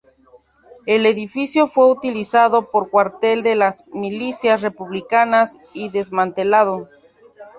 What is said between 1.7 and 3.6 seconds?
utilizado por cuartel de